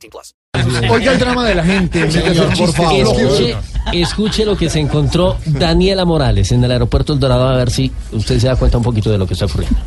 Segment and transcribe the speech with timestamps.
[0.00, 0.34] 18 plus.
[0.90, 2.04] Oiga el drama de la gente,
[2.58, 2.94] por favor.
[2.94, 3.56] Escuche,
[3.92, 7.90] escuche lo que se encontró Daniela Morales en el aeropuerto El Dorado a ver si
[8.12, 9.78] usted se da cuenta un poquito de lo que está ocurriendo.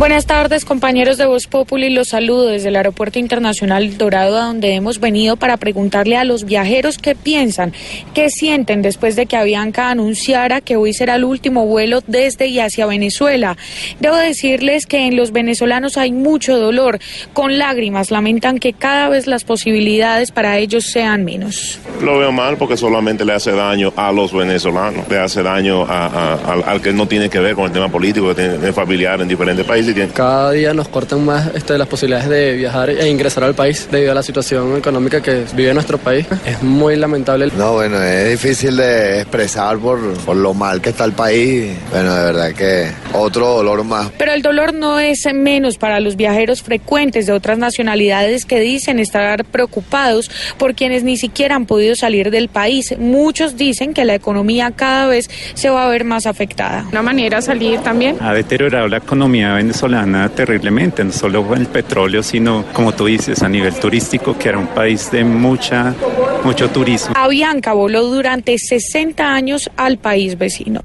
[0.00, 1.90] Buenas tardes, compañeros de Voz Populi.
[1.90, 6.46] Los saludo desde el Aeropuerto Internacional Dorado, a donde hemos venido para preguntarle a los
[6.46, 7.74] viajeros qué piensan,
[8.14, 12.60] qué sienten después de que Avianca anunciara que hoy será el último vuelo desde y
[12.60, 13.58] hacia Venezuela.
[14.00, 16.98] Debo decirles que en los venezolanos hay mucho dolor.
[17.34, 21.78] Con lágrimas lamentan que cada vez las posibilidades para ellos sean menos.
[22.02, 26.62] Lo veo mal porque solamente le hace daño a los venezolanos, le hace daño a-
[26.66, 29.66] al que no tiene que ver con el tema político, que tiene familiar en diferentes
[29.66, 29.89] países.
[29.94, 33.88] Tiene- Cada día nos cortan más este, las posibilidades de viajar e ingresar al país
[33.90, 36.26] debido a la situación económica que vive nuestro país.
[36.46, 37.48] Es muy lamentable.
[37.56, 41.72] No, bueno, es difícil de expresar por, por lo mal que está el país.
[41.90, 44.10] Bueno, de verdad que otro dolor más.
[44.18, 48.98] Pero el dolor no es menos para los viajeros frecuentes de otras nacionalidades que dicen
[48.98, 52.94] estar preocupados por quienes ni siquiera han podido salir del país.
[52.98, 56.86] Muchos dicen que la economía cada vez se va a ver más afectada.
[56.90, 58.16] Una manera de salir también.
[58.20, 63.40] ha deteriorado la economía venezolana terriblemente, no solo con el petróleo, sino, como tú dices,
[63.42, 65.94] a nivel turístico, que era un país de mucha,
[66.42, 67.14] mucho turismo.
[67.16, 70.82] Avianca voló durante 60 años al país vecino.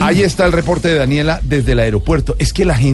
[0.00, 2.34] Ahí está el reporte de Daniela desde el aeropuerto.
[2.40, 2.92] Es que la gente